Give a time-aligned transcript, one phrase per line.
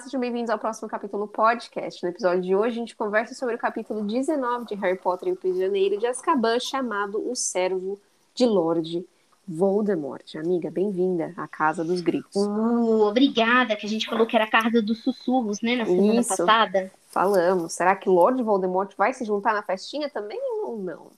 [0.00, 2.02] Sejam bem-vindos ao próximo capítulo podcast.
[2.02, 5.32] No episódio de hoje, a gente conversa sobre o capítulo 19 de Harry Potter e
[5.32, 8.00] o Prisioneiro de Azkaban, chamado O Servo
[8.34, 9.04] de Lorde
[9.46, 10.36] Voldemort.
[10.36, 12.34] Amiga, bem-vinda à Casa dos Gritos.
[12.34, 16.20] Uh, obrigada, que a gente falou que era a Casa dos Sussurros, né, na semana
[16.20, 16.36] Isso.
[16.36, 16.90] passada.
[17.10, 17.74] Falamos.
[17.74, 21.08] Será que Lorde Voldemort vai se juntar na festinha também ou não?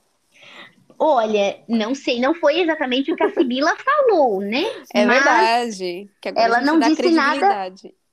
[0.99, 4.65] Olha, não sei, não foi exatamente o que a Sibila falou, né?
[4.93, 6.11] É Mas, verdade.
[6.21, 7.73] Que agora ela não disse nada-.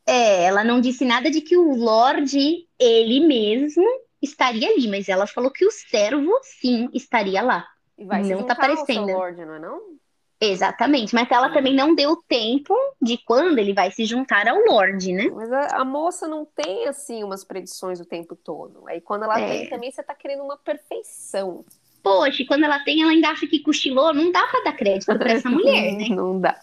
[0.10, 3.86] É, ela não disse nada de que o Lorde, ele mesmo,
[4.22, 7.66] estaria ali, mas ela falou que o servo, sim, estaria lá.
[7.98, 9.18] E vai se Não tá juntar ao seu aparecendo.
[9.18, 10.00] Lorde, não é não?
[10.42, 11.54] Exatamente, mas ela Hum.
[11.54, 15.30] também não deu tempo de quando ele vai se juntar ao Lorde, né?
[15.30, 18.88] Mas a, a moça não tem, assim, umas predições o tempo todo.
[18.88, 19.60] Aí quando ela É.
[19.60, 21.66] tem também, você tá querendo uma perfeição.
[22.02, 25.18] Poxa, e quando ela tem, ela ainda acha que cochilou, não dá pra dar crédito
[25.18, 26.08] pra essa mulher, né?
[26.10, 26.58] Não dá.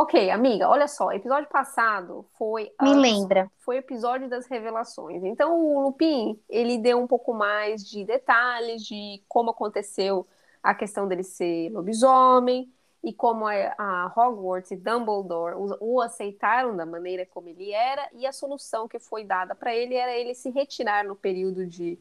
[0.00, 3.50] Ok, amiga, olha só, episódio passado foi Me lembra.
[3.58, 5.24] foi o episódio das revelações.
[5.24, 10.24] Então o Lupin, ele deu um pouco mais de detalhes de como aconteceu
[10.62, 16.76] a questão dele ser lobisomem e como a, a Hogwarts e Dumbledore o, o aceitaram
[16.76, 20.32] da maneira como ele era e a solução que foi dada para ele era ele
[20.32, 21.98] se retirar no período de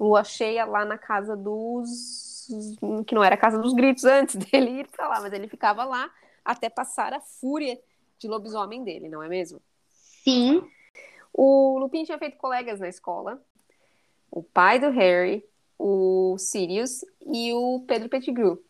[0.00, 2.48] lua cheia lá na casa dos
[3.06, 5.84] que não era a casa dos gritos antes dele ir para lá, mas ele ficava
[5.84, 6.10] lá
[6.44, 7.80] até passar a fúria
[8.18, 9.60] de lobisomem dele, não é mesmo?
[10.24, 10.62] Sim,
[11.32, 13.42] O Lupin tinha feito colegas na escola.
[14.30, 15.44] O pai do Harry,
[15.78, 18.62] o Sirius e o Pedro Pettigrew.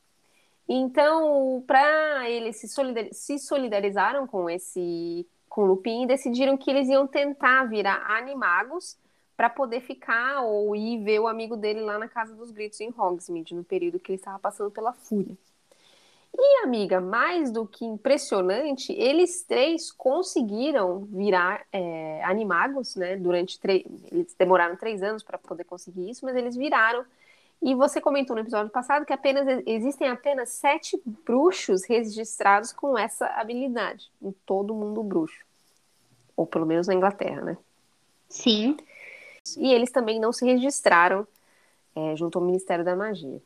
[0.68, 6.68] Então, para eles se, solidar- se solidarizaram com esse com o Lupin e decidiram que
[6.68, 8.98] eles iam tentar virar animagos
[9.36, 12.92] para poder ficar ou ir ver o amigo dele lá na casa dos gritos em
[12.96, 15.36] Hogsmeade, no período que ele estava passando pela fúria.
[16.36, 23.16] E, amiga, mais do que impressionante, eles três conseguiram virar é, animagos, né?
[23.16, 23.84] Durante três.
[24.10, 27.04] Eles demoraram três anos para poder conseguir isso, mas eles viraram.
[27.62, 33.26] E você comentou no episódio passado que apenas existem apenas sete bruxos registrados com essa
[33.26, 35.44] habilidade em todo o mundo bruxo.
[36.36, 37.56] Ou pelo menos na Inglaterra, né?
[39.44, 39.62] sim.
[39.62, 41.26] E eles também não se registraram
[41.94, 43.40] é, junto ao Ministério da Magia.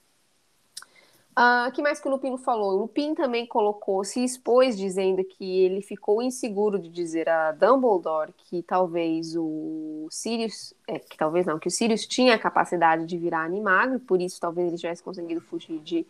[1.41, 2.73] O que mais que o Lupin falou?
[2.73, 8.33] O Lupin também colocou, se expôs dizendo que ele ficou inseguro de dizer a Dumbledore
[8.37, 13.17] que talvez o Sirius, é, que talvez não, que o Sirius tinha a capacidade de
[13.17, 16.05] virar animago e por isso talvez ele tivesse conseguido fugir de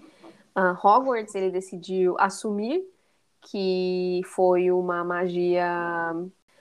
[0.55, 1.34] ah, Hogwarts.
[1.34, 2.83] Ele decidiu assumir
[3.43, 6.15] que foi uma magia,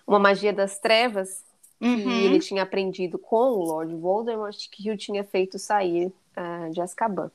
[0.06, 1.42] uma magia das trevas
[1.80, 2.10] que Uhum.
[2.10, 7.32] ele tinha aprendido com o Lord Voldemort que o tinha feito sair ah, de Azkaban.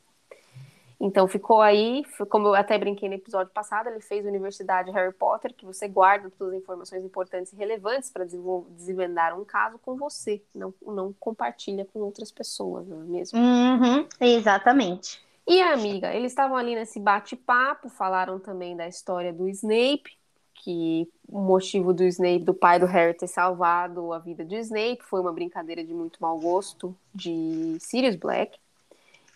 [1.05, 5.53] Então ficou aí, como eu até brinquei no episódio passado, ele fez Universidade Harry Potter,
[5.53, 10.41] que você guarda todas as informações importantes e relevantes para desvendar um caso com você,
[10.55, 13.37] não, não compartilha com outras pessoas, não é mesmo?
[13.37, 15.21] Uhum, exatamente.
[15.45, 20.17] E a amiga, eles estavam ali nesse bate-papo, falaram também da história do Snape,
[20.55, 25.03] que o motivo do Snape, do pai do Harry ter salvado a vida do Snape,
[25.03, 28.57] foi uma brincadeira de muito mau gosto de Sirius Black.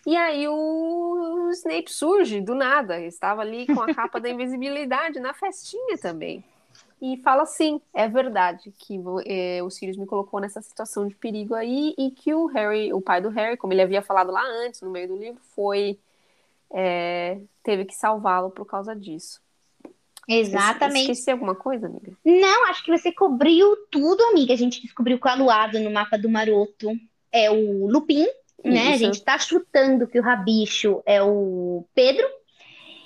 [0.07, 5.33] E aí o Snape surge do nada, estava ali com a capa da invisibilidade na
[5.33, 6.41] festinha também.
[7.01, 11.53] E fala assim, é verdade que eh, o Sirius me colocou nessa situação de perigo
[11.53, 14.81] aí e que o Harry, o pai do Harry, como ele havia falado lá antes,
[14.81, 15.99] no meio do livro, foi
[16.71, 19.41] é, teve que salvá-lo por causa disso.
[20.25, 21.11] Exatamente.
[21.11, 22.13] Esqueci alguma coisa, amiga?
[22.23, 24.53] Não, acho que você cobriu tudo, amiga.
[24.53, 26.91] A gente descobriu que o aluado no mapa do Maroto
[27.29, 28.25] é o Lupin,
[28.63, 28.93] né?
[28.93, 32.25] A gente tá chutando que o Rabicho é o Pedro.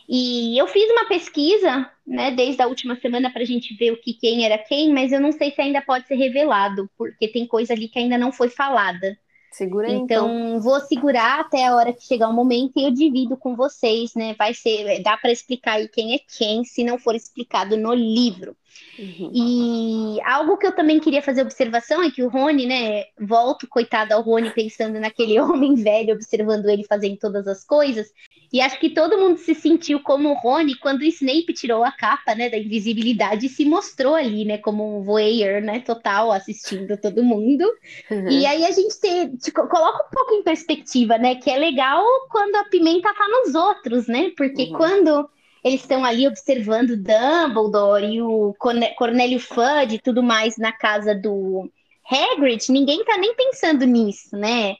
[0.07, 4.13] E eu fiz uma pesquisa, né, desde a última semana pra gente ver o que
[4.13, 7.71] quem era quem, mas eu não sei se ainda pode ser revelado, porque tem coisa
[7.71, 9.17] ali que ainda não foi falada.
[9.51, 10.29] Segura aí, então.
[10.29, 14.15] Então, vou segurar até a hora que chegar o momento e eu divido com vocês,
[14.15, 14.33] né?
[14.37, 18.55] Vai ser, dá para explicar aí quem é quem, se não for explicado no livro.
[18.97, 19.31] Uhum.
[19.33, 23.03] E algo que eu também queria fazer observação é que o Rony, né?
[23.19, 28.07] Volto, coitado ao Rony, pensando naquele homem velho, observando ele fazendo todas as coisas.
[28.51, 31.91] E acho que todo mundo se sentiu como o Rony quando o Snape tirou a
[31.91, 36.97] capa, né, da invisibilidade e se mostrou ali, né, como um voyeur, né, total, assistindo
[36.97, 37.63] todo mundo.
[38.09, 38.29] Uhum.
[38.29, 41.35] E aí a gente tem, tipo, coloca um pouco em perspectiva, né?
[41.35, 44.31] Que é legal quando a pimenta tá nos outros, né?
[44.35, 44.73] Porque Uhum.
[44.73, 45.29] quando
[45.63, 51.71] eles estão ali observando Dumbledore e o Cornélio Fudge e tudo mais na casa do
[52.09, 54.75] Hagrid, ninguém tá nem pensando nisso, né?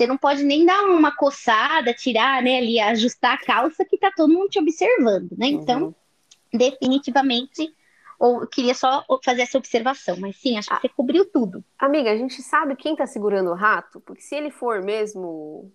[0.00, 4.10] Você não pode nem dar uma coçada, tirar, né, ali, ajustar a calça que tá
[4.10, 5.48] todo mundo te observando, né?
[5.48, 5.94] Então, Uhum.
[6.54, 7.70] definitivamente
[8.18, 11.62] ou eu queria só fazer essa observação, mas sim, acho que você cobriu tudo.
[11.78, 14.00] Amiga, a gente sabe quem tá segurando o rato?
[14.00, 15.70] Porque se ele for mesmo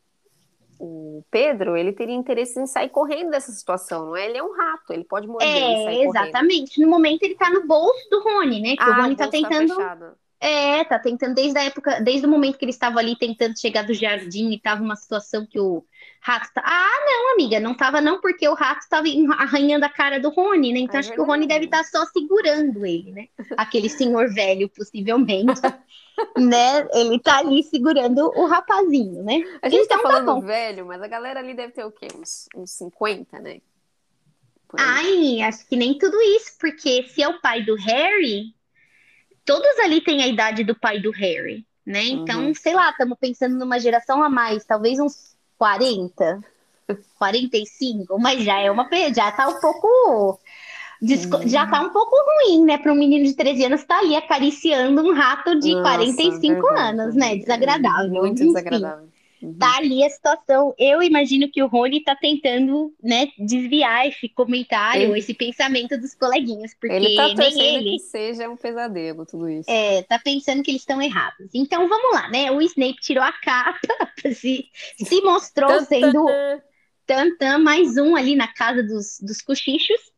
[0.79, 4.25] o Pedro, ele teria interesse em sair correndo dessa situação, não é?
[4.25, 6.75] Ele é um rato, ele pode morrer é, e sair exatamente.
[6.75, 6.89] Correndo.
[6.89, 8.75] No momento ele tá no bolso do Rony, né?
[8.75, 9.75] Que ah, o Rony tá bolso tentando.
[9.75, 13.59] Tá é, tá tentando desde a época, desde o momento que eles estavam ali tentando
[13.59, 15.85] chegar do jardim e tava uma situação que o
[16.21, 16.61] rato tá.
[16.65, 19.07] Ah, não, amiga, não tava não, porque o rato tava
[19.37, 20.79] arranhando a cara do Rony, né?
[20.79, 23.27] Então É acho que o Rony deve estar só segurando ele, né?
[23.57, 25.61] Aquele senhor velho, possivelmente.
[26.37, 26.87] né?
[26.93, 29.43] Ele tá ali segurando o rapazinho, né?
[29.61, 30.43] A gente Então tá tá falando bom.
[30.45, 32.07] velho, mas a galera ali deve ter o quê?
[32.15, 33.61] Uns, uns 50, né?
[34.77, 38.54] Ai, acho que nem tudo isso, porque se é o pai do Harry,
[39.45, 42.03] todos ali têm a idade do pai do Harry, né?
[42.05, 42.55] Então, Uhum.
[42.55, 46.41] sei lá, estamos pensando numa geração a mais, talvez uns 40,
[47.17, 50.39] 45, mas já é uma, já tá um pouco
[51.01, 52.15] desco- já tá um pouco
[52.45, 55.81] ruim, né, para um menino de 13 anos estar ali acariciando um rato de Nossa,
[55.81, 57.35] 45 verdade, anos, né?
[57.37, 58.09] Desagradável.
[58.21, 58.47] Muito Enfim.
[58.47, 59.09] desagradável.
[59.41, 59.57] Uhum.
[59.57, 60.73] Tá ali a situação.
[60.77, 66.13] Eu imagino que o Rony tá tentando, né, desviar esse comentário, Ele- esse pensamento dos
[66.15, 69.69] coleguinhas, porque Ele tá nem torcendo ele que seja um pesadelo, tudo isso.
[69.69, 71.49] é, tá pensando que eles estão errados.
[71.53, 72.51] Então vamos lá, né?
[72.51, 73.79] O Snape tirou a capa,
[74.33, 74.65] se,
[74.97, 76.61] se mostrou sendo tan.
[77.05, 80.14] tantã, mais um ali na casa dos, dos cochichos.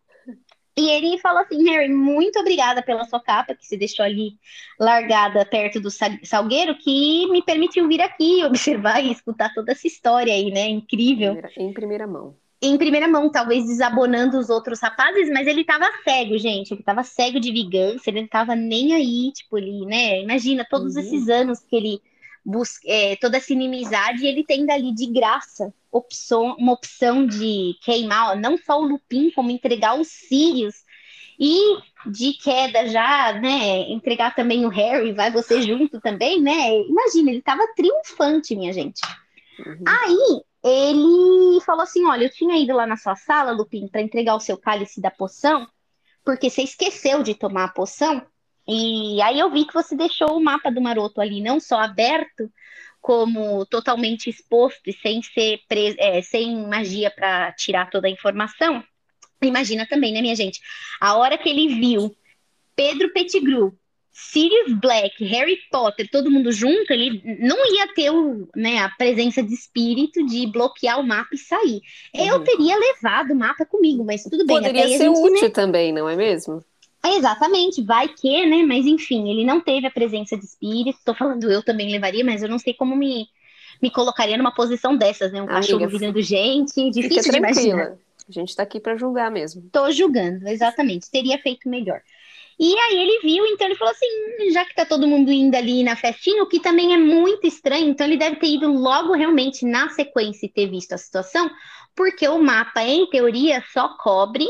[0.77, 4.33] E ele falou assim, Harry, muito obrigada pela sua capa, que se deixou ali
[4.79, 9.88] largada perto do sa- salgueiro, que me permitiu vir aqui observar e escutar toda essa
[9.88, 10.68] história aí, né?
[10.69, 11.33] Incrível.
[11.35, 12.35] Primeira- em primeira mão.
[12.62, 16.74] Em primeira mão, talvez desabonando os outros rapazes, mas ele tava cego, gente.
[16.74, 20.21] Ele tava cego de vingança, ele não tava nem aí, tipo, ele, né?
[20.21, 21.01] Imagina todos Uhum.
[21.01, 22.01] esses anos que ele
[22.85, 28.31] é, toda essa inimizade, e ele tem dali de graça opção, uma opção de queimar,
[28.31, 30.85] ó, não só o Lupin, como entregar os Sirius.
[31.39, 33.81] E de queda já, né?
[33.91, 36.79] Entregar também o Harry, vai você junto também, né?
[36.81, 39.01] Imagina, ele tava triunfante, minha gente.
[39.59, 39.83] Uhum.
[39.85, 44.35] Aí ele falou assim: Olha, eu tinha ido lá na sua sala, Lupin, para entregar
[44.35, 45.67] o seu cálice da poção,
[46.25, 48.25] porque você esqueceu de tomar a poção.
[48.67, 52.51] E aí eu vi que você deixou o mapa do maroto ali, não só aberto,
[53.01, 58.83] como totalmente exposto e sem ser pres- é, sem magia para tirar toda a informação.
[59.41, 60.59] Imagina também, né, minha gente?
[60.99, 62.13] A hora que ele viu
[62.75, 63.73] Pedro Pettigrew,
[64.11, 69.43] Sirius Black, Harry Potter, todo mundo junto, ele não ia ter o, né, a presença
[69.43, 71.81] de espírito de bloquear o mapa e sair.
[72.13, 72.43] Eu Uhum.
[72.43, 74.57] teria levado o mapa comigo, mas tudo bem.
[74.57, 76.63] Poderia ser gente, né, útil também, não é mesmo?
[77.05, 78.63] Exatamente, vai que, né?
[78.63, 80.99] Mas enfim, ele não teve a presença de espírito.
[81.05, 83.27] Tô falando eu também levaria, mas eu não sei como me,
[83.81, 85.41] me colocaria numa posição dessas, né?
[85.41, 87.85] Um Amiga, cachorro virando gente, Fica difícil de imaginar.
[87.85, 87.99] tranquila.
[88.27, 89.69] A gente tá aqui pra julgar mesmo.
[89.71, 91.09] Tô julgando, exatamente.
[91.09, 92.01] Teria feito melhor.
[92.59, 95.83] E aí ele viu, então ele falou assim: já que tá todo mundo indo ali
[95.83, 99.65] na festinha, o que também é muito estranho, então ele deve ter ido logo realmente
[99.65, 101.49] na sequência e ter visto a situação,
[101.95, 104.47] porque o mapa, em teoria, só cobre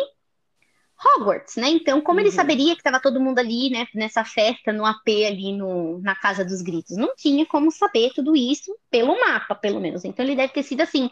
[1.00, 1.70] Hogwarts, né?
[1.70, 2.32] Então, como ele Uhum.
[2.32, 6.44] saberia que estava todo mundo ali, né, nessa festa, no AP ali no, na Casa
[6.44, 6.98] dos Gritos?
[6.98, 10.04] Não tinha como saber tudo isso pelo mapa, pelo menos.
[10.06, 11.10] Então, ele deve ter sido assim: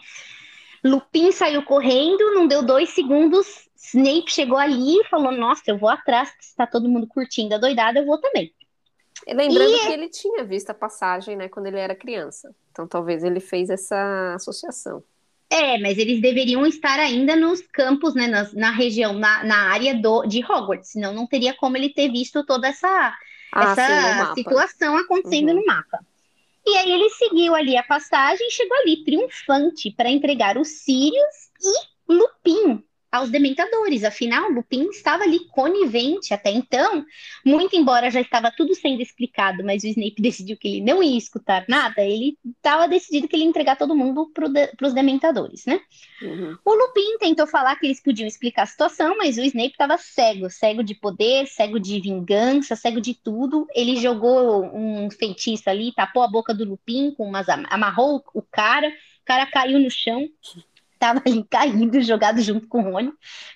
[0.83, 5.89] Lupin saiu correndo, não deu dois segundos, Snape chegou ali e falou: Nossa, eu vou
[5.89, 8.53] atrás, que está todo mundo curtindo a doidada, eu vou também.
[9.27, 12.55] Lembrando E- que ele tinha visto a passagem, né, quando ele era criança.
[12.71, 15.03] Então talvez ele fez essa associação.
[15.57, 19.95] É, mas eles deveriam estar ainda nos campos, né, nas- na, região, na, na área
[19.95, 23.15] do, de Hogwarts, senão não teria como ele ter visto toda essa,
[23.51, 24.33] Ah, sim, essa mapa.
[24.33, 25.55] situação acontecendo Uhum.
[25.61, 25.99] no mapa.
[26.65, 31.35] E aí ele seguiu ali a passagem e chegou ali triunfante para entregar os Sirius
[31.61, 32.83] e Lupin
[33.17, 34.03] aos Dementadores.
[34.03, 37.05] Afinal, Lupin estava ali conivente até então,
[37.45, 41.17] muito embora já estava tudo sendo explicado, mas o Snape decidiu que ele não ia
[41.17, 45.79] escutar nada, ele estava decidido que ele ia entregar todo mundo para os Dementadores, né?
[46.21, 46.57] Uhum.
[46.63, 50.49] O Lupin tentou falar que eles podiam explicar a situação, mas o Snape estava cego,
[50.49, 53.67] cego de poder, cego de vingança, cego de tudo.
[53.75, 58.41] Ele jogou um feitiço ali, tapou a boca do Lupin, com umas, am- amarrou o
[58.41, 60.27] cara, o cara caiu no chão,
[61.05, 63.11] estava ali caído, jogado junto com o Rony.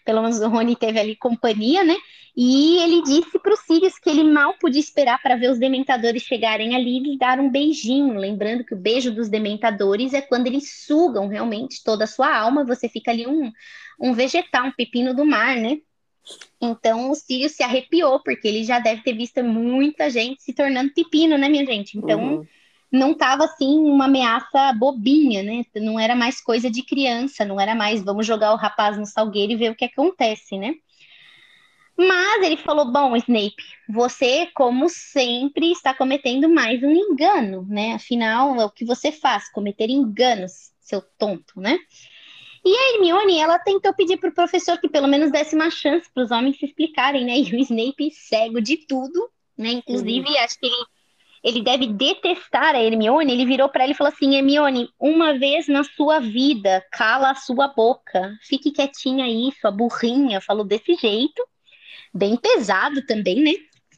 [0.06, 1.96] Pelo menos o Rony teve ali companhia, né?
[2.36, 6.24] E ele disse para o Sirius que ele mal podia esperar para ver os dementadores
[6.24, 8.14] chegarem ali e lhe dar um beijinho.
[8.14, 12.66] Lembrando que o beijo dos dementadores é quando eles sugam realmente toda a sua alma,
[12.66, 13.52] você fica ali um,
[14.00, 15.80] um vegetal, um pepino do mar, né?
[16.62, 20.94] Então o Sirius se arrepiou, porque ele já deve ter visto muita gente se tornando
[20.94, 21.98] pepino, né, minha gente?
[21.98, 22.48] Então Uhum.
[22.92, 25.64] Não tava assim uma ameaça bobinha, né?
[25.76, 29.54] Não era mais coisa de criança, não era mais vamos jogar o rapaz no salgueiro
[29.54, 30.76] e ver o que acontece, né?
[31.98, 37.94] Mas ele falou: Bom, Snape, você, como sempre, está cometendo mais um engano, né?
[37.94, 41.78] Afinal, é o que você faz, cometer enganos, seu tonto, né?
[42.64, 46.10] E a Hermione, ela tentou pedir para o professor que pelo menos desse uma chance
[46.14, 47.38] para os homens se explicarem, né?
[47.40, 49.72] E o Snape, cego de tudo, né?
[49.72, 50.40] Inclusive, uhum.
[50.40, 50.86] acho que ele,
[51.44, 53.32] ele deve detestar a Hermione.
[53.32, 57.36] Ele virou para ela e falou assim: Hermione, uma vez na sua vida, cala a
[57.36, 60.42] sua boca, fique quietinha aí, sua burrinha.
[60.42, 61.42] Falou desse jeito
[62.14, 63.52] bem pesado também, né?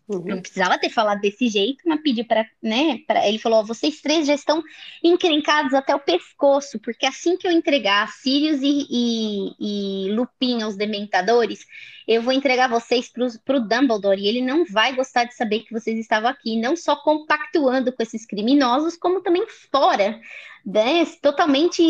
[0.07, 0.23] Uhum.
[0.25, 2.99] Não precisava ter falado desse jeito, mas pediu para, né?
[3.07, 4.61] Pra, ele falou: vocês três já estão
[5.03, 10.75] encrencados até o pescoço, porque assim que eu entregar Sirius e, e, e Lupin aos
[10.75, 11.65] Dementadores,
[12.07, 13.09] eu vou entregar vocês
[13.45, 16.75] para o Dumbledore e ele não vai gostar de saber que vocês estavam aqui, não
[16.75, 20.19] só compactuando com esses criminosos, como também fora,
[20.65, 21.05] né?
[21.21, 21.81] Totalmente,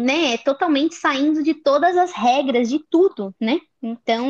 [0.00, 0.38] né?
[0.38, 3.58] Totalmente saindo de todas as regras de tudo, né?
[3.82, 4.26] Então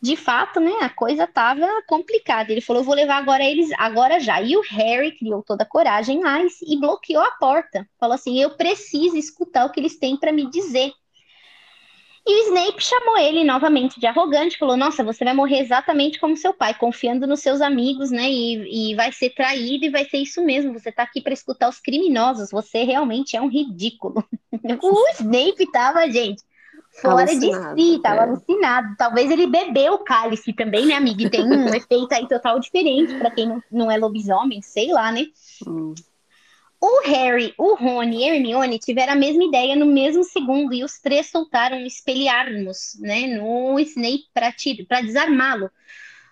[0.00, 2.52] de fato, né, a coisa tava complicada.
[2.52, 4.40] Ele falou: vou levar agora eles agora já.
[4.40, 7.88] E o Harry criou toda a coragem mais e bloqueou a porta.
[7.98, 10.92] Falou assim: eu preciso escutar o que eles têm para me dizer.
[12.28, 16.36] E o Snape chamou ele novamente de arrogante, falou: Nossa, você vai morrer exatamente como
[16.36, 18.28] seu pai, confiando nos seus amigos, né?
[18.28, 20.72] E, e vai ser traído e vai ser isso mesmo.
[20.72, 22.50] Você tá aqui para escutar os criminosos.
[22.50, 24.22] Você realmente é um ridículo.
[24.82, 26.42] o Snape tava, gente
[27.00, 28.24] fora de si, tava é.
[28.24, 28.94] alucinado.
[28.96, 31.24] Talvez ele bebeu o cálice também, né, amiga?
[31.24, 35.12] E tem um efeito aí total diferente para quem não, não é lobisomem, sei lá,
[35.12, 35.26] né?
[35.66, 35.94] Hum.
[36.80, 40.84] O Harry, o Rony e a Hermione tiveram a mesma ideia no mesmo segundo e
[40.84, 44.26] os três soltaram espelharmos, né, no Snape
[44.86, 45.70] para desarmá-lo.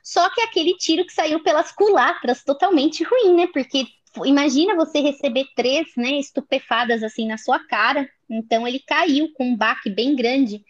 [0.02, 3.46] Só que aquele tiro que saiu pelas culatras totalmente ruim, né?
[3.46, 3.86] Porque
[4.24, 8.08] imagina você receber três, né, estupefadas assim na sua cara.
[8.28, 10.64] Então ele caiu com um baque bem grande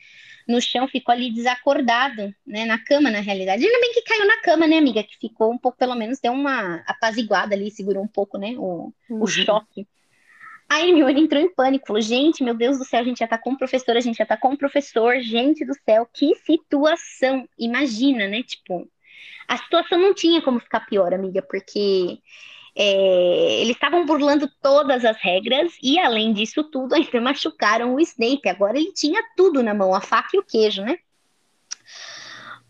[0.47, 3.65] no chão, ficou ali desacordado, né, na cama na realidade.
[3.65, 6.33] Ainda bem que caiu na cama, né, amiga, que ficou um pouco, pelo menos deu
[6.33, 9.23] uma apaziguada ali, segurou um pouco, né, o, uhum.
[9.23, 9.87] o choque.
[10.69, 13.39] A Hermione entrou em pânico, falou, gente, meu Deus do céu, a gente já tá
[13.39, 17.49] com o professor, a gente já tá com o professor, gente do céu, que situação,
[17.59, 18.89] imagina, né, tipo,
[19.47, 22.19] a situação não tinha como ficar pior, amiga, porque
[22.77, 28.49] é, eles estavam burlando todas as regras e, além disso tudo, ainda machucaram o Snape.
[28.49, 30.99] Agora ele tinha tudo na mão, a faca e o queijo, né?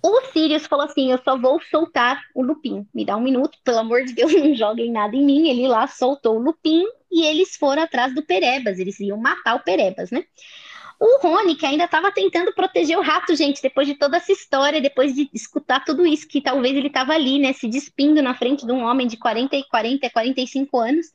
[0.02, 2.86] O Sirius falou assim: Eu só vou soltar o Lupin.
[2.92, 5.48] Me dá um minuto, pelo amor de Deus, não joguem nada em mim.
[5.48, 8.78] Ele lá soltou o Lupin e eles foram atrás do Perebas.
[8.78, 10.26] Eles iam matar o Perebas, né?
[11.00, 14.80] O Rony, que ainda estava tentando proteger o rato, gente, depois de toda essa história,
[14.80, 18.64] depois de escutar tudo isso, que talvez ele estava ali, né, se despindo na frente
[18.64, 21.06] de um homem de 40 e 40, 45 anos.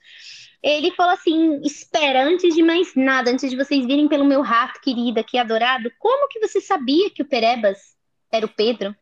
[0.62, 4.81] Ele falou assim: espera, antes de mais nada, antes de vocês virem pelo meu rato
[4.81, 7.95] querido aqui, adorado, como que você sabia que o Perebas
[8.31, 8.95] era o Pedro?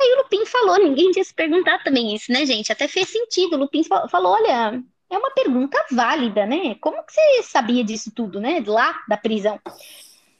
[0.00, 2.70] Aí o Lupin falou, ninguém tinha se perguntado também isso, né, gente?
[2.70, 3.54] Até fez sentido.
[3.54, 6.74] O Lupin falou: olha, é uma pergunta válida, né?
[6.80, 8.62] Como que você sabia disso tudo, né?
[8.66, 9.58] Lá da prisão.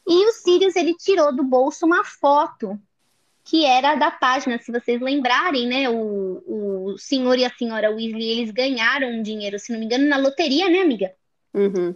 [0.06, 2.78] E o Sirius, ele tirou do bolso uma foto
[3.44, 5.88] que era da página, se vocês lembrarem, né?
[5.88, 10.08] O, o senhor e a senhora Weasley, eles ganharam um dinheiro, se não me engano,
[10.08, 11.12] na loteria, né, amiga?
[11.54, 11.94] Uhum.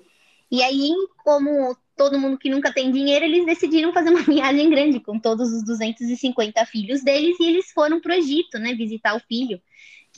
[0.51, 0.93] E aí,
[1.25, 5.53] como todo mundo que nunca tem dinheiro, eles decidiram fazer uma viagem grande com todos
[5.53, 8.73] os 250 filhos deles e eles foram para o Egito, né?
[8.75, 9.61] Visitar o filho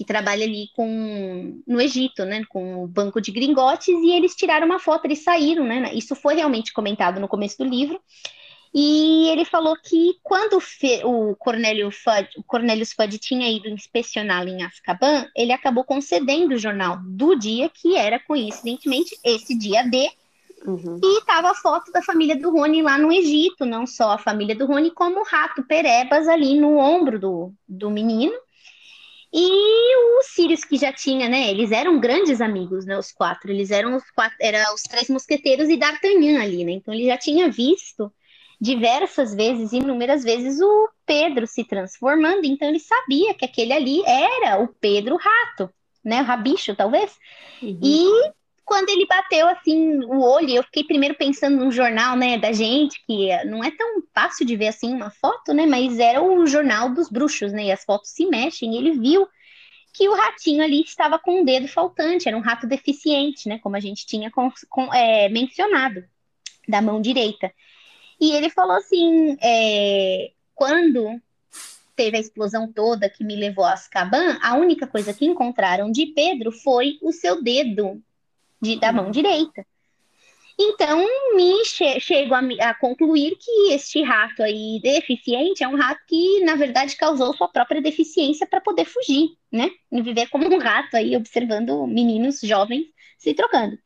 [0.03, 4.67] que trabalha ali com no Egito, né, com o banco de gringotes, e eles tiraram
[4.67, 5.93] uma foto, eles saíram, né?
[5.95, 8.01] Isso foi realmente comentado no começo do livro.
[8.75, 10.59] E ele falou que quando
[11.05, 16.59] o Cornélio Fudd, o Cornelius Fudd tinha ido inspecioná-lo em Azkaban, ele acabou concedendo o
[16.59, 20.09] jornal do dia, que era coincidentemente esse dia D,
[20.67, 21.01] Uhum.
[21.03, 24.55] E estava a foto da família do Rony lá no Egito, não só a família
[24.55, 28.33] do Rony, como o rato Perebas ali no ombro do, do menino.
[29.33, 31.51] E o Sirius, que já tinha, né?
[31.51, 32.99] Eles eram grandes amigos, né?
[32.99, 33.51] Os quatro.
[33.51, 36.73] Eles eram os quatro, eram os três mosqueteiros e D'Artagnan ali, né?
[36.73, 38.13] Então ele já tinha visto
[38.61, 42.45] diversas vezes, inúmeras vezes, o Pedro se transformando.
[42.45, 45.71] Então ele sabia que aquele ali era o Pedro Rato,
[46.05, 46.21] né?
[46.21, 47.17] O Rabicho, talvez.
[47.63, 47.81] Uhum.
[47.83, 48.33] E
[48.73, 53.05] quando ele bateu assim o olho, eu fiquei primeiro pensando no jornal, né, da gente,
[53.05, 56.89] que não é tão fácil de ver assim uma foto, né, mas era o jornal
[56.89, 59.29] dos bruxos, né, e as fotos se mexem, ele viu
[59.93, 63.77] que o ratinho ali estava com um dedo faltante, era um rato deficiente, né, como
[63.77, 66.03] a gente tinha com, com, é, mencionado,
[66.67, 67.53] da mão direita.
[68.19, 71.21] E ele falou assim, é, quando
[71.95, 76.07] teve a explosão toda que me levou a Azkaban, a única coisa que encontraram de
[76.07, 78.03] Pedro foi o seu dedo
[78.63, 79.67] de, da mão direita.
[80.59, 81.05] Então,
[81.35, 86.41] me che chego a, a, concluir que este rato aí deficiente é um rato que,
[86.45, 89.71] na verdade, causou sua própria deficiência para poder fugir, né?
[89.91, 92.87] E viver como um rato aí, observando meninos jovens
[93.19, 93.77] se trocando.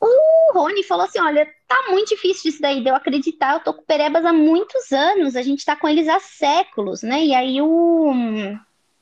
[0.00, 3.54] O Rony falou assim: olha, tá muito difícil isso daí de eu acreditar.
[3.54, 7.24] Eu tô com perebas há muitos anos, a gente tá com eles há séculos, né?
[7.24, 8.12] E aí o,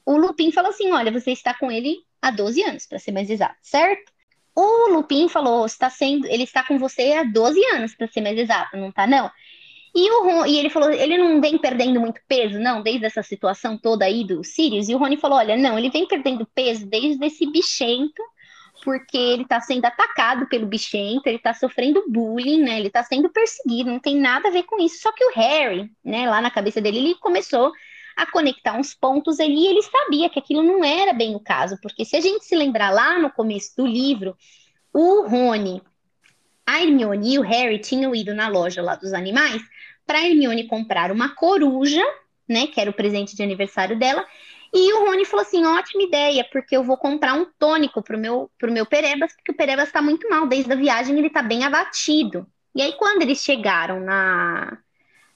[0.05, 3.31] o Lupin falou assim: olha, você está com ele há 12 anos, para ser mais
[3.31, 4.13] exato, certo?
[4.61, 8.39] O Lupin falou, está sendo, ele está com você há 12 anos, para ser mais
[8.39, 9.31] exato, não tá não?
[9.95, 13.79] E, o e ele falou, ele não vem perdendo muito peso, não, desde essa situação
[13.79, 14.89] toda aí do Sirius.
[14.89, 18.23] E o Rony falou, olha, não, ele vem perdendo peso desde esse bichento,
[18.85, 22.79] porque ele está sendo atacado pelo bichento, ele está sofrendo bullying, né?
[22.79, 25.01] Ele está sendo perseguido, não tem nada a ver com isso.
[25.01, 27.73] Só que o Harry, né, lá na cabeça dele, ele começou
[28.17, 31.79] a conectar uns pontos ali, e ele sabia que aquilo não era bem o caso,
[31.81, 34.37] porque se a gente se lembrar lá no começo do livro,
[34.93, 35.83] o Rony,
[36.67, 39.63] a Hermione e o Harry tinham ido na loja lá dos animais
[40.07, 42.03] para Hermione comprar uma coruja,
[42.49, 44.27] né, que era o presente de aniversário dela,
[44.73, 48.51] e o Rony falou assim: ótima ideia, porque eu vou comprar um tônico pro meu,
[48.59, 50.47] pro meu Perebas, porque o Perebas está muito mal.
[50.47, 52.47] Desde a viagem ele está bem abatido.
[52.75, 54.79] E aí, quando eles chegaram na,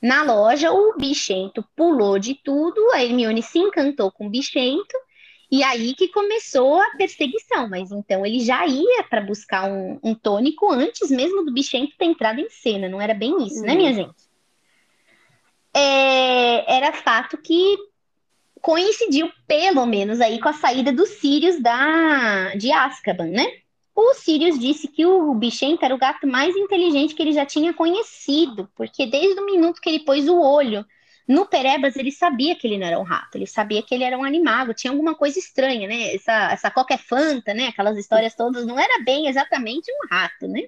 [0.04, 4.94] na loja, o bichento pulou de tudo, a Hermione se encantou com o bichento,
[5.50, 7.66] e aí que começou a perseguição.
[7.70, 12.04] Mas então ele já ia para buscar um, um, tônico antes mesmo do bichento ter
[12.04, 13.74] entrado em cena, não era bem isso, né, uhum.
[13.74, 14.24] né, minha gente?
[15.72, 17.74] É, era fato que
[18.60, 23.46] coincidiu, pelo menos, aí com a saída dos Sirius da, de Azkaban, né?
[23.94, 27.72] O Sirius disse que o Bichento era o gato mais inteligente que ele já tinha
[27.72, 30.84] conhecido, porque desde o minuto que ele pôs o olho
[31.28, 34.18] no Perebas, ele sabia que ele não era um rato, ele sabia que ele era
[34.18, 36.14] um animago, tinha alguma coisa estranha, né?
[36.14, 37.68] Essa, essa qualquer fanta, né?
[37.68, 40.62] Aquelas histórias todas, não era bem exatamente um rato, né?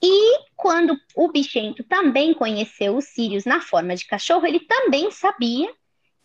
[0.00, 5.72] E quando o Bichento também conheceu o Sirius na forma de cachorro, ele também sabia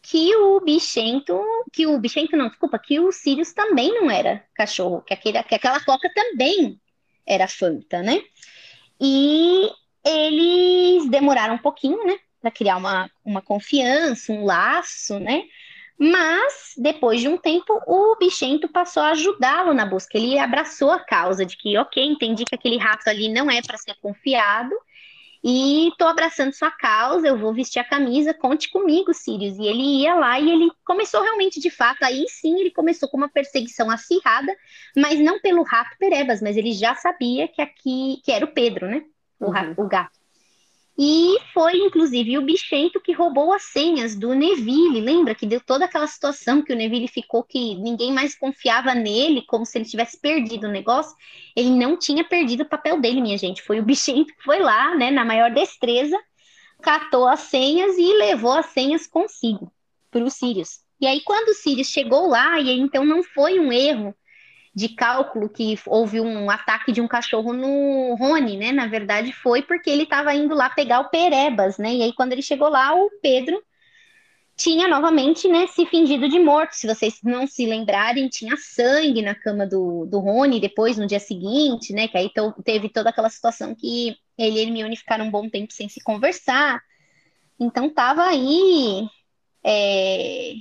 [0.10, 1.38] que o bichento,
[1.74, 5.54] que o bichento não, desculpa, que o Sirius também não era cachorro, que, aquele, que
[5.54, 6.80] aquela coca também
[7.26, 8.22] era Fanta, né?
[9.02, 9.70] E
[10.06, 15.44] eles demoraram um pouquinho, né, para criar uma, uma confiança, um laço, né?
[16.00, 20.18] Mas depois de um tempo, o bichento passou a ajudá-lo na busca.
[20.18, 23.78] Ele abraçou a causa de que, ok, entendi que aquele rato ali não é para
[23.78, 24.74] ser confiado
[25.44, 29.58] e tô abraçando sua causa, eu vou vestir a camisa, conte comigo, Sirius.
[29.58, 33.18] E ele ia lá e ele começou realmente, de fato, aí sim ele começou com
[33.18, 34.56] uma perseguição acirrada,
[34.96, 38.88] mas não pelo rato Perebas, mas ele já sabia que aqui, que era o Pedro,
[38.88, 39.04] né?
[39.40, 39.52] O, uhum.
[39.52, 40.17] rato, o gato.
[41.00, 45.00] E foi, inclusive, o Bichento que roubou as senhas do Neville.
[45.00, 49.44] Lembra que deu toda aquela situação que o Neville ficou que ninguém mais confiava nele,
[49.44, 51.16] como se ele tivesse perdido o negócio?
[51.56, 53.62] Ele não tinha perdido o papel dele, minha gente.
[53.62, 56.20] Foi o Bichento que foi lá, né, na maior destreza,
[56.82, 59.72] catou as senhas e levou as senhas consigo
[60.10, 60.80] para o Sirius.
[61.00, 64.16] E aí, quando o Sirius chegou lá, e então não foi um erro
[64.78, 68.72] de cálculo que houve um ataque de um cachorro no Rony, né?
[68.72, 71.96] Na verdade, foi porque ele estava indo lá pegar o Perebas, né?
[71.96, 73.60] E aí, quando ele chegou lá, o Pedro
[74.56, 76.74] tinha novamente, né, se fingido de morto.
[76.74, 81.20] Se vocês não se lembrarem, tinha sangue na cama do, do Rony depois, no dia
[81.20, 82.08] seguinte, né?
[82.08, 82.32] Que aí
[82.64, 86.80] teve toda aquela situação que ele e Hermione ficaram um bom tempo sem se conversar.
[87.60, 89.08] Então, tava aí.
[89.64, 90.54] É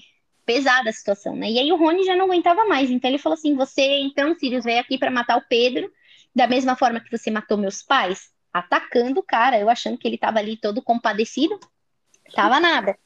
[0.46, 1.50] pesada a situação, né?
[1.50, 4.64] E aí o Rony já não aguentava mais, então ele falou assim: "Você, então, Sirius,
[4.64, 5.90] veio aqui para matar o Pedro,
[6.34, 10.16] da mesma forma que você matou meus pais?" Atacando o cara, eu achando que ele
[10.16, 11.58] tava ali todo compadecido.
[12.34, 12.96] Tava nada.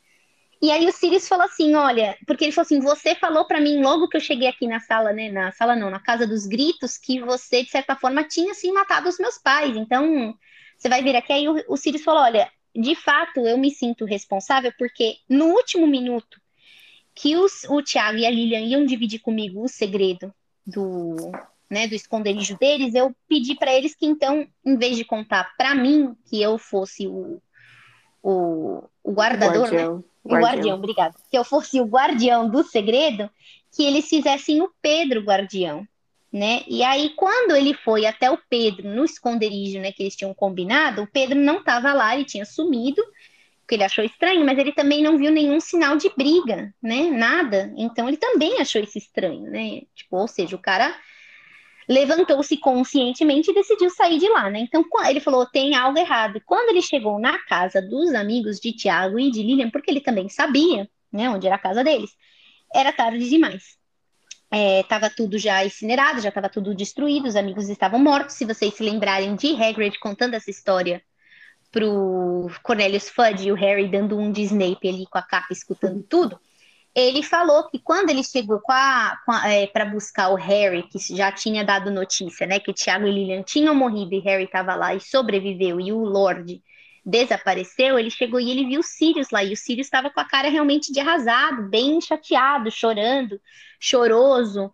[0.63, 3.83] E aí o Sirius falou assim, olha, porque ele falou assim, você falou para mim
[3.83, 6.99] logo que eu cheguei aqui na sala, né, na sala não, na casa dos gritos,
[6.99, 9.75] que você de certa forma tinha sim matado os meus pais.
[9.75, 10.35] Então,
[10.77, 14.05] você vai vir aqui aí o, o Sirius falou, olha, de fato eu me sinto
[14.05, 16.39] responsável porque no último minuto
[17.21, 20.33] que os, o Thiago e a Lilian iam dividir comigo o segredo
[20.67, 21.17] do,
[21.69, 25.75] né, do esconderijo deles, eu pedi para eles que então, em vez de contar para
[25.75, 27.41] mim que eu fosse o,
[28.23, 29.97] o, o guardador, guardião.
[29.97, 30.05] Né?
[30.25, 30.41] O guardião.
[30.41, 31.15] guardião, obrigada.
[31.31, 33.31] Que eu fosse o guardião do segredo,
[33.75, 35.87] que eles fizessem o Pedro guardião,
[36.33, 36.63] né?
[36.67, 41.03] E aí, quando ele foi até o Pedro no esconderijo, né, que eles tinham combinado,
[41.03, 43.03] o Pedro não estava lá, ele tinha sumido,
[43.71, 47.05] porque ele achou estranho, mas ele também não viu nenhum sinal de briga, né?
[47.05, 47.73] Nada.
[47.77, 49.83] Então ele também achou isso estranho, né?
[49.95, 50.93] Tipo, ou seja, o cara
[51.89, 54.59] levantou-se conscientemente e decidiu sair de lá, né?
[54.59, 56.43] Então ele falou: tem algo errado.
[56.45, 60.29] Quando ele chegou na casa dos amigos de Tiago e de Lilian, porque ele também
[60.29, 62.11] sabia, né, onde era a casa deles,
[62.75, 63.79] era tarde demais.
[64.83, 68.35] Estava é, tudo já incinerado, já estava tudo destruído, os amigos estavam mortos.
[68.35, 71.01] Se vocês se lembrarem de Hagrid contando essa história
[71.71, 76.03] pro Cornelius Fudge e o Harry dando um de Snape ali com a capa escutando
[76.03, 76.39] tudo,
[76.95, 78.61] ele falou que quando ele chegou
[79.47, 83.43] é, para buscar o Harry, que já tinha dado notícia, né, que Tiago e Lilian
[83.43, 86.61] tinham morrido e Harry estava lá e sobreviveu e o Lord
[87.05, 90.25] desapareceu, ele chegou e ele viu o Sirius lá, e o Sirius estava com a
[90.25, 93.41] cara realmente de arrasado, bem chateado, chorando,
[93.79, 94.73] choroso.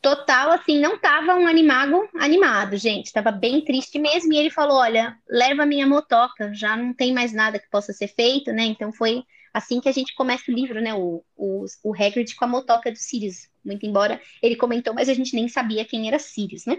[0.00, 4.76] Total, assim, não estava um animago animado, gente, estava bem triste mesmo, e ele falou,
[4.76, 8.64] olha, leva a minha motoca, já não tem mais nada que possa ser feito, né,
[8.64, 12.44] então foi assim que a gente começa o livro, né, o, o, o Hagrid com
[12.44, 16.18] a motoca do Sirius, muito embora ele comentou, mas a gente nem sabia quem era
[16.18, 16.76] Sirius, né.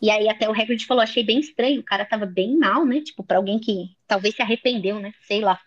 [0.00, 3.00] E aí até o Hagrid falou, achei bem estranho, o cara tava bem mal, né?
[3.00, 5.12] Tipo, para alguém que talvez se arrependeu, né?
[5.22, 5.58] Sei lá.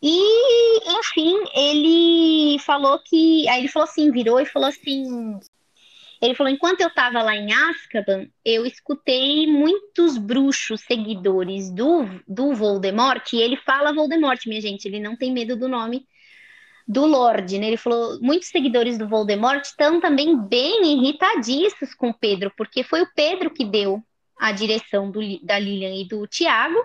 [0.00, 3.48] E, enfim, ele falou que.
[3.48, 5.38] Aí ele falou assim, virou e falou assim.
[6.20, 12.54] Ele falou: enquanto eu estava lá em Azkaban, eu escutei muitos bruxos seguidores do, do
[12.54, 16.06] Voldemort, e ele fala Voldemort, minha gente, ele não tem medo do nome
[16.88, 17.66] do Lorde, né?
[17.66, 23.08] Ele falou, muitos seguidores do Voldemort estão também bem irritadíssimos com Pedro, porque foi o
[23.14, 24.02] Pedro que deu
[24.38, 26.78] a direção do, da Lilian e do Tiago,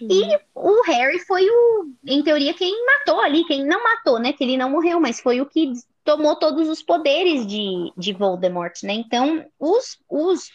[0.00, 0.08] uhum.
[0.10, 4.32] e o Harry foi o, em teoria, quem matou ali, quem não matou, né?
[4.32, 5.72] Que ele não morreu, mas foi o que
[6.04, 8.94] tomou todos os poderes de, de Voldemort, né?
[8.94, 10.50] Então, os, os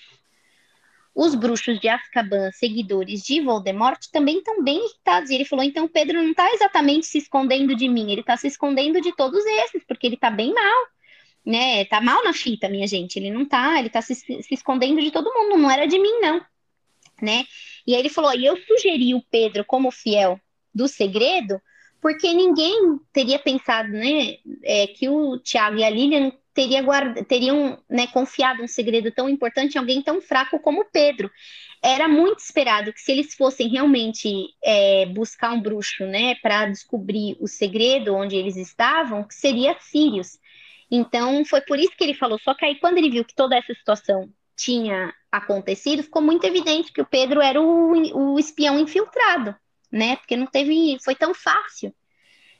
[1.15, 5.29] os bruxos de Azkaban, seguidores de Voldemort, também estão bem irritados.
[5.29, 8.47] E ele falou: então Pedro não está exatamente se escondendo de mim, ele está se
[8.47, 10.87] escondendo de todos esses, porque ele está bem mal.
[11.45, 13.17] Né, tá mal na fita, minha gente.
[13.17, 16.19] Ele não tá, ele tá se, se escondendo de todo mundo, não era de mim,
[16.19, 16.43] não.
[17.21, 17.45] Né?
[17.85, 20.39] E aí ele falou: e eu sugeri o Pedro como fiel
[20.73, 21.61] do segredo,
[22.01, 27.77] porque ninguém teria pensado, né, é, que o Tiago e a Lilian teria guarda, teriam
[27.89, 31.29] né, confiado um segredo tão importante em alguém tão fraco como Pedro.
[31.83, 34.29] Era muito esperado que se eles fossem realmente
[34.63, 40.39] é, buscar um bruxo, né, para descobrir o segredo onde eles estavam, que seria Sirius.
[40.89, 42.39] Então foi por isso que ele falou.
[42.39, 46.91] Só que aí quando ele viu que toda essa situação tinha acontecido, ficou muito evidente
[46.91, 49.55] que o Pedro era o, o espião infiltrado,
[49.91, 50.15] né?
[50.17, 51.93] Porque não teve, foi tão fácil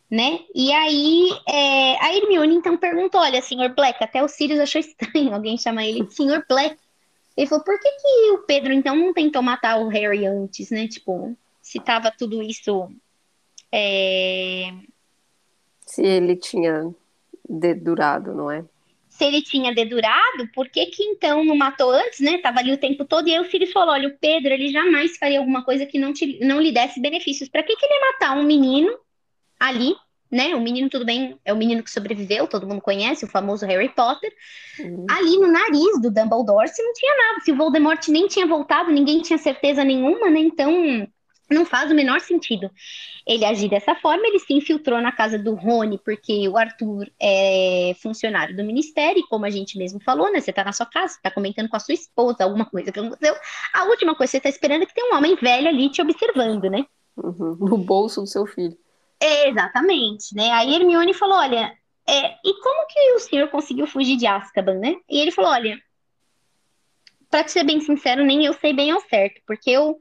[0.10, 0.40] né?
[0.54, 5.34] E aí é, a Hermione então perguntou: olha, senhor Black, até o Sirius achou estranho
[5.36, 6.78] alguém chamar ele de senhor Black.
[7.36, 10.88] Ele falou: por que, que o Pedro então não tentou matar o Harry antes, né?
[10.88, 12.90] Tipo, se tava tudo isso.
[13.72, 14.72] É...
[15.82, 16.94] Se ele tinha
[17.48, 18.64] dedurado, não é?
[19.18, 22.38] Se ele tinha dedurado, por que que então não matou antes, né?
[22.40, 23.30] Tava ali o tempo todo.
[23.30, 26.12] E aí o Sirius falou: olha, o Pedro, ele jamais faria alguma coisa que não,
[26.12, 27.48] te, não lhe desse benefícios.
[27.48, 28.94] Para que que ele ia matar um menino
[29.58, 29.96] ali,
[30.30, 30.54] né?
[30.54, 33.88] O menino, tudo bem, é o menino que sobreviveu, todo mundo conhece, o famoso Harry
[33.88, 34.34] Potter.
[34.80, 35.06] Uhum.
[35.10, 37.40] Ali no nariz do Dumbledore, se não tinha nada.
[37.40, 40.40] Se o Voldemort nem tinha voltado, ninguém tinha certeza nenhuma, né?
[40.40, 41.08] Então,
[41.50, 42.72] não faz o menor sentido
[43.26, 44.28] ele agir dessa forma.
[44.28, 49.28] Ele se infiltrou na casa do Rony, porque o Arthur é funcionário do ministério, e
[49.28, 50.40] como a gente mesmo falou, né?
[50.40, 53.36] Você tá na sua casa, tá comentando com a sua esposa alguma coisa que aconteceu.
[53.74, 56.02] A última coisa que você tá esperando é que tem um homem velho ali te
[56.02, 56.86] observando, né?
[57.18, 57.58] Uhum.
[57.60, 58.78] No bolso do seu filho.
[59.20, 60.52] Exatamente, né?
[60.52, 61.74] Aí Hermione falou, olha,
[62.08, 64.96] é, e como que o senhor conseguiu fugir de Azkaban, né?
[65.10, 65.80] E ele falou, olha,
[67.32, 69.98] para ser bem sincero, nem eu sei bem ao certo, porque eu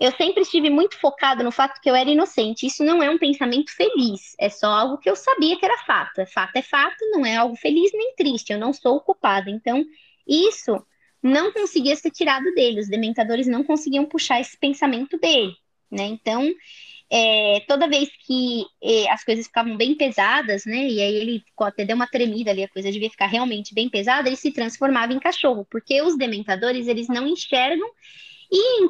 [0.00, 2.66] eu sempre estive muito focado no fato que eu era inocente.
[2.66, 6.20] Isso não é um pensamento feliz, é só algo que eu sabia que era fato.
[6.20, 8.52] É fato é fato, não é algo feliz nem triste.
[8.52, 9.50] Eu não sou o culpado.
[9.50, 9.84] Então,
[10.26, 10.80] isso
[11.20, 12.80] não conseguia ser tirado dele.
[12.80, 15.52] Os dementadores não conseguiam puxar esse pensamento dele,
[15.90, 16.04] né?
[16.04, 16.48] Então,
[17.10, 20.86] é, toda vez que é, as coisas ficavam bem pesadas, né?
[20.88, 24.28] E aí ele até deu uma tremida ali, a coisa devia ficar realmente bem pesada,
[24.28, 27.88] ele se transformava em cachorro, porque os dementadores eles não enxergam
[28.52, 28.88] e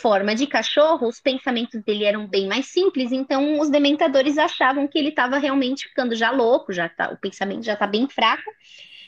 [0.00, 4.98] forma de cachorro, os pensamentos dele eram bem mais simples, então os dementadores achavam que
[4.98, 8.50] ele estava realmente ficando já louco, já tá, o pensamento já está bem fraco,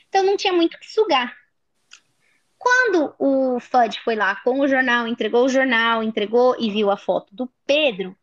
[0.07, 1.35] então não tinha muito que sugar.
[2.57, 6.95] Quando o Fudge foi lá com o jornal, entregou o jornal, entregou e viu a
[6.95, 8.15] foto do Pedro,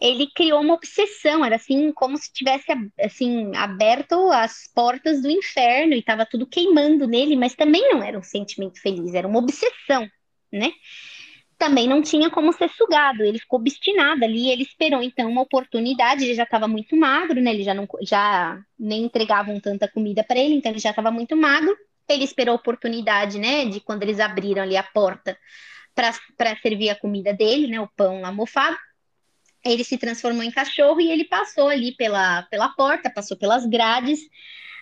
[0.00, 2.66] ele criou uma obsessão, era assim como se tivesse
[3.00, 8.18] assim aberto as portas do inferno e estava tudo queimando nele, mas também não era
[8.18, 10.06] um sentimento feliz, era uma obsessão,
[10.52, 10.70] né?
[11.58, 16.24] Também não tinha como ser sugado, ele ficou obstinado ali, ele esperou então uma oportunidade,
[16.24, 17.50] ele já estava muito magro, né?
[17.50, 21.34] Ele já não já nem entregavam tanta comida para ele, então ele já estava muito
[21.36, 21.74] magro.
[22.08, 25.36] Ele esperou a oportunidade, né, de quando eles abriram ali a porta
[25.94, 28.76] para servir a comida dele, né, o pão lá mofado
[29.64, 34.20] ele se transformou em cachorro e ele passou ali pela, pela porta, passou pelas grades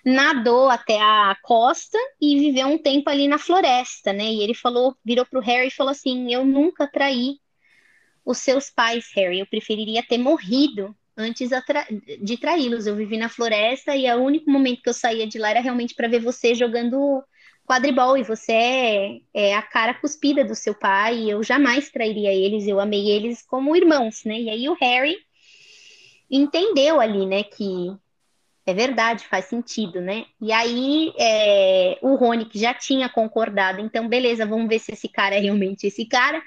[0.05, 4.25] nadou até a costa e viveu um tempo ali na floresta, né?
[4.25, 7.39] E ele falou, virou pro Harry e falou assim: Eu nunca traí
[8.25, 9.39] os seus pais, Harry.
[9.39, 11.51] Eu preferiria ter morrido antes
[12.21, 12.87] de traí-los.
[12.87, 15.95] Eu vivi na floresta e o único momento que eu saía de lá era realmente
[15.95, 17.23] para ver você jogando
[17.67, 18.17] quadribol.
[18.17, 21.19] E você é, é, a cara cuspida do seu pai.
[21.21, 22.67] E eu jamais trairia eles.
[22.67, 24.41] Eu amei eles como irmãos, né?
[24.41, 25.17] E aí o Harry
[26.31, 27.95] entendeu ali, né, que
[28.67, 30.25] é verdade, faz sentido, né?
[30.41, 35.09] E aí é, o Rony, que já tinha concordado, então beleza, vamos ver se esse
[35.09, 36.43] cara é realmente esse cara.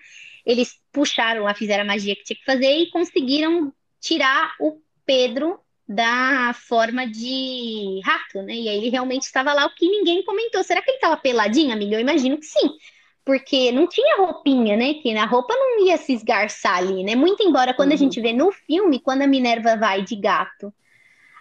[0.45, 5.59] Eles puxaram lá, fizeram a magia que tinha que fazer e conseguiram tirar o Pedro
[5.87, 8.53] da forma de rato, né?
[8.53, 10.63] E aí ele realmente estava lá, o que ninguém comentou.
[10.63, 11.95] Será que ele estava peladinho, amiga?
[11.95, 12.71] Eu imagino que sim.
[13.23, 14.95] Porque não tinha roupinha, né?
[14.95, 17.15] Que na roupa não ia se esgarçar ali, né?
[17.15, 17.95] Muito embora quando uhum.
[17.95, 20.73] a gente vê no filme, quando a Minerva vai de gato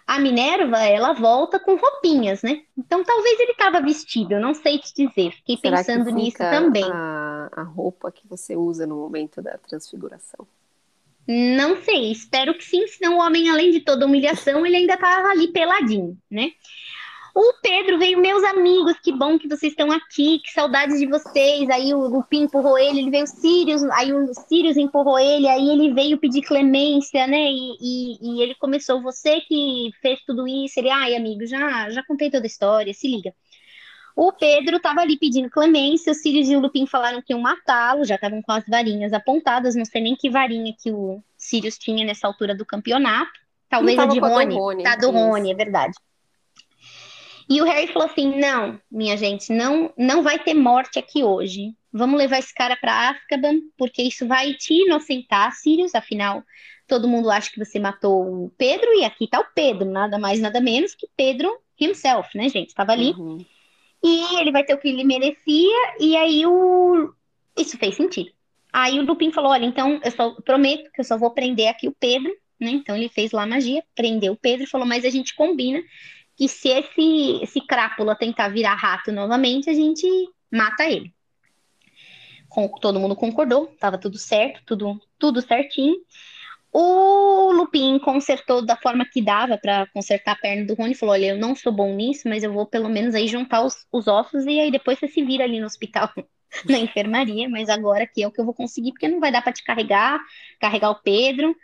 [0.07, 2.63] a Minerva, ela volta com roupinhas, né?
[2.77, 5.33] Então talvez ele estava vestido, eu não sei te dizer.
[5.33, 6.85] Fiquei Será pensando nisso também.
[6.89, 10.47] A, a roupa que você usa no momento da transfiguração.
[11.27, 15.27] Não sei, espero que sim, senão o homem, além de toda humilhação, ele ainda estava
[15.27, 16.51] ali peladinho, né?
[17.39, 21.69] O Pedro veio, meus amigos, que bom que vocês estão aqui, que saudades de vocês.
[21.69, 25.69] Aí o Lupin empurrou ele, ele veio o Sirius, aí o Sirius empurrou ele, aí
[25.69, 27.51] ele veio pedir clemência, né?
[27.51, 30.79] E, e, e ele começou, você que fez tudo isso.
[30.79, 33.31] Ele, ai, amigo, já, já contei toda a história, se liga.
[34.15, 38.03] O Pedro estava ali pedindo clemência, o Sirius e o Lupin falaram que iam matá-lo,
[38.03, 42.03] já estavam com as varinhas apontadas, não sei nem que varinha que o Sirius tinha
[42.03, 43.39] nessa altura do campeonato.
[43.69, 44.55] Talvez a de Rony.
[44.55, 44.83] Rony.
[44.83, 45.93] Tá do Rony, é verdade.
[47.49, 51.73] E o Harry falou assim: não, minha gente, não, não vai ter morte aqui hoje.
[51.91, 55.95] Vamos levar esse cara para Azkaban, porque isso vai te inocentar, Sirius.
[55.95, 56.43] Afinal,
[56.87, 60.39] todo mundo acha que você matou o Pedro, e aqui tá o Pedro, nada mais,
[60.39, 62.69] nada menos que Pedro himself, né, gente?
[62.69, 63.11] Estava ali.
[63.11, 63.43] Uhum.
[64.03, 67.13] E ele vai ter o que ele merecia, e aí o.
[67.57, 68.29] Isso fez sentido.
[68.71, 71.87] Aí o Lupin falou: olha, então eu só prometo que eu só vou prender aqui
[71.87, 72.71] o Pedro, né?
[72.71, 75.81] Então ele fez lá a magia, prendeu o Pedro e falou: mas a gente combina
[76.37, 80.07] que se esse, esse crápula tentar virar rato novamente, a gente
[80.51, 81.11] mata ele.
[82.47, 85.95] Com, todo mundo concordou, estava tudo certo, tudo, tudo certinho.
[86.71, 90.93] O Lupin consertou da forma que dava para consertar a perna do Rony.
[90.93, 93.87] Falou: Olha, eu não sou bom nisso, mas eu vou pelo menos aí juntar os,
[93.91, 96.11] os ossos e aí depois você se vira ali no hospital,
[96.69, 97.49] na enfermaria.
[97.49, 99.63] Mas agora aqui é o que eu vou conseguir, porque não vai dar para te
[99.63, 100.19] carregar,
[100.59, 101.55] carregar o Pedro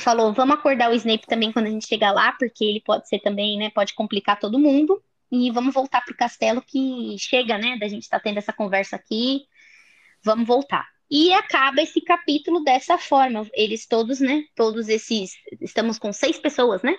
[0.00, 3.18] falou: vamos acordar o Snape também quando a gente chegar lá, porque ele pode ser
[3.20, 3.70] também, né?
[3.70, 5.02] Pode complicar todo mundo.
[5.30, 7.76] E vamos voltar pro castelo que chega, né?
[7.78, 9.46] Da gente estar tá tendo essa conversa aqui.
[10.24, 10.86] Vamos voltar.
[11.10, 13.46] E acaba esse capítulo dessa forma.
[13.54, 14.44] Eles todos, né?
[14.54, 15.32] Todos esses.
[15.60, 16.96] Estamos com seis pessoas, né?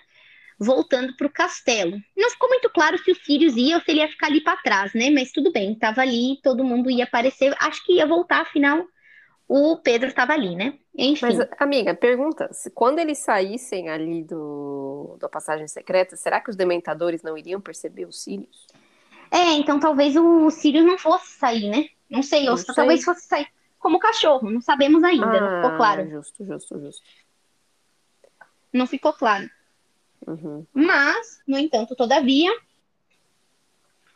[0.59, 1.97] Voltando para o castelo.
[2.15, 4.61] Não ficou muito claro se o Sirius ia ou se ele ia ficar ali para
[4.61, 5.09] trás, né?
[5.09, 7.55] Mas tudo bem, tava ali, todo mundo ia aparecer.
[7.59, 8.85] Acho que ia voltar, afinal,
[9.47, 10.77] o Pedro estava ali, né?
[10.95, 11.25] Enfim.
[11.25, 16.55] Mas, amiga, pergunta: se quando eles saíssem ali do, da passagem secreta, será que os
[16.55, 18.67] dementadores não iriam perceber os Sirius?
[19.31, 21.89] É, então talvez o Sirius não fosse sair, né?
[22.09, 22.75] Não sei, não ou sei.
[22.75, 23.47] talvez fosse sair
[23.79, 26.09] como cachorro, não sabemos ainda, ah, não ficou ah, claro.
[26.09, 27.03] Justo, justo, justo.
[28.73, 29.49] Não ficou claro.
[30.25, 30.65] Uhum.
[30.73, 32.51] Mas, no entanto, todavia,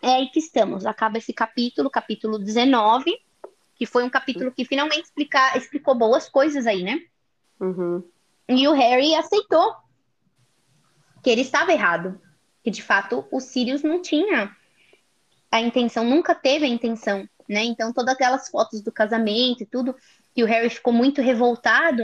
[0.02, 0.86] é aí que estamos.
[0.86, 3.18] Acaba esse capítulo, capítulo 19
[3.82, 7.02] que foi um capítulo que finalmente explica, explicou boas coisas aí, né?
[7.60, 8.08] Uhum.
[8.48, 9.74] E o Harry aceitou
[11.24, 12.22] que ele estava errado.
[12.64, 14.56] Que de fato o Sirius não tinha
[15.52, 17.64] a intenção, nunca teve a intenção, né?
[17.64, 19.96] Então todas aquelas fotos do casamento e tudo,
[20.36, 22.04] que o Harry ficou muito revoltado,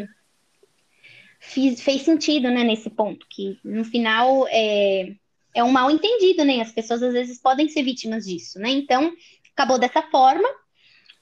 [1.39, 5.13] fiz, fez sentido, né, nesse ponto, que no final é,
[5.53, 6.59] é um mal entendido, né?
[6.59, 8.71] As pessoas às vezes podem ser vítimas disso, né?
[8.71, 9.13] Então,
[9.53, 10.49] acabou dessa forma.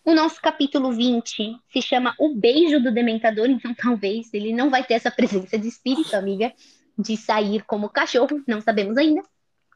[0.05, 4.83] O nosso capítulo 20 se chama O Beijo do Dementador, então talvez ele não vai
[4.83, 6.53] ter essa presença de espírito, amiga,
[6.97, 9.23] de sair como cachorro, não sabemos ainda.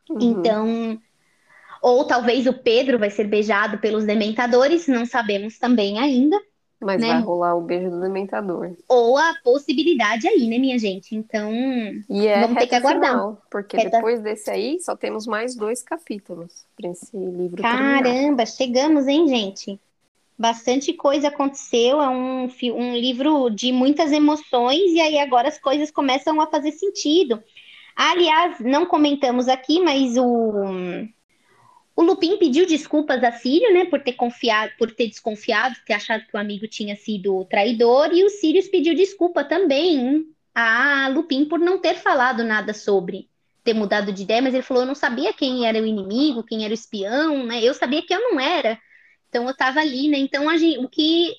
[0.07, 0.17] Uhum.
[0.21, 1.01] Então,
[1.81, 6.39] ou talvez o Pedro vai ser beijado pelos dementadores, não sabemos também ainda.
[6.79, 7.09] Mas né?
[7.09, 8.71] vai rolar o beijo do dementador.
[8.87, 11.13] Ou a possibilidade aí, né, minha gente?
[11.13, 11.51] Então,
[12.09, 13.11] e é vamos ter que aguardar.
[13.11, 13.97] Final, porque reta...
[13.97, 18.45] depois desse aí, só temos mais dois capítulos para esse livro Caramba, terminar.
[18.45, 19.79] chegamos, hein, gente?
[20.39, 25.91] Bastante coisa aconteceu, é um, um livro de muitas emoções, e aí agora as coisas
[25.91, 27.43] começam a fazer sentido.
[27.93, 30.53] Aliás, não comentamos aqui, mas o,
[31.93, 36.25] o Lupin pediu desculpas a Sírio, né, por ter confiado, por ter desconfiado, ter achado
[36.25, 40.25] que o amigo tinha sido traidor, e o Sirius pediu desculpa também
[40.55, 43.27] a Lupin por não ter falado nada sobre,
[43.61, 46.63] ter mudado de ideia, mas ele falou: eu não sabia quem era o inimigo, quem
[46.63, 47.61] era o espião, né?
[47.61, 48.79] Eu sabia que eu não era.
[49.29, 50.17] Então eu estava ali, né?
[50.17, 51.33] Então a gente, o que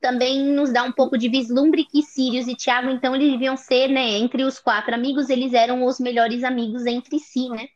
[0.00, 3.88] também nos dá um pouco de vislumbre que Sirius e Tiago, então eles deviam ser,
[3.88, 4.18] né?
[4.18, 7.68] Entre os quatro amigos, eles eram os melhores amigos entre si, né?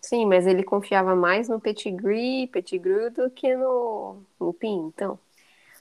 [0.00, 5.18] Sim, mas ele confiava mais no Pettigrew, Pettigrew do que no Lupin, então.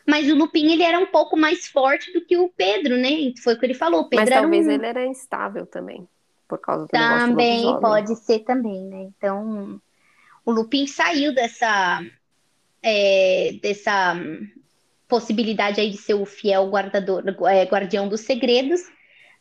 [0.08, 3.34] Mas o Lupin, ele era um pouco mais forte do que o Pedro, né?
[3.42, 4.02] Foi o que ele falou.
[4.02, 4.72] O Pedro mas talvez um...
[4.72, 6.08] ele era instável também,
[6.48, 9.10] por causa do Também, pode ser também, né?
[9.18, 9.82] Então,
[10.46, 12.02] o Lupin saiu dessa...
[12.86, 14.14] É, dessa
[15.08, 18.82] possibilidade aí de ser o fiel guardador, é, guardião dos segredos,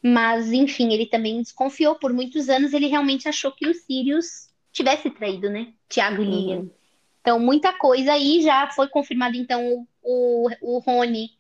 [0.03, 5.11] mas enfim, ele também desconfiou por muitos anos, ele realmente achou que o Sirius tivesse
[5.11, 5.73] traído, né?
[5.89, 6.59] Tiago e Lilian.
[6.59, 6.71] Uhum.
[7.21, 9.37] Então, muita coisa aí já foi confirmado.
[9.37, 11.31] Então, o, o Rony,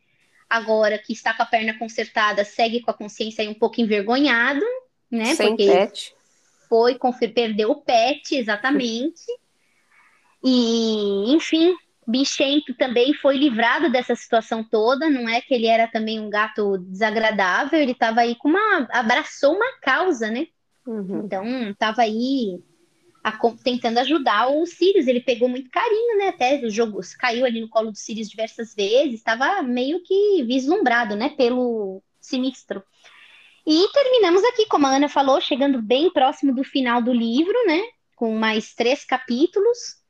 [0.48, 4.64] agora que está com a perna consertada, segue com a consciência aí um pouco envergonhado,
[5.10, 5.34] né?
[5.34, 6.14] Sem Porque pet.
[6.68, 6.98] Foi,
[7.34, 9.24] perdeu o pet, exatamente.
[10.42, 11.74] e, enfim,
[12.06, 16.78] Bichento também foi livrado dessa situação toda, não é que ele era também um gato
[16.78, 18.88] desagradável, ele estava aí com uma.
[18.90, 20.48] abraçou uma causa, né?
[20.86, 21.22] Uhum.
[21.24, 22.60] Então, estava aí
[23.22, 25.06] a, tentando ajudar o Sirius.
[25.06, 26.28] Ele pegou muito carinho, né?
[26.28, 31.14] Até o jogo caiu ali no colo do Sirius diversas vezes, estava meio que vislumbrado,
[31.14, 31.30] né?
[31.30, 32.82] Pelo sinistro.
[33.64, 37.80] E terminamos aqui, como a Ana falou, chegando bem próximo do final do livro, né?
[38.16, 40.01] Com mais três capítulos.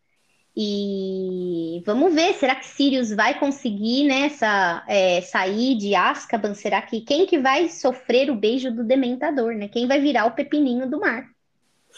[0.55, 6.53] E vamos ver, será que Sirius vai conseguir nessa né, é, sair de Azkaban?
[6.55, 9.69] Será que quem que vai sofrer o beijo do Dementador, né?
[9.69, 11.27] Quem vai virar o pepininho do mar?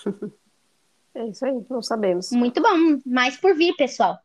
[1.16, 2.32] É isso aí, não sabemos.
[2.32, 4.18] Muito bom, mais por vir, pessoal.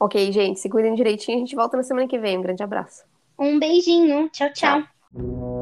[0.00, 2.36] Ok, gente, se cuidem direitinho, a gente volta na semana que vem.
[2.36, 3.04] Um grande abraço.
[3.38, 4.82] Um beijinho, tchau, tchau.
[4.82, 5.53] tchau.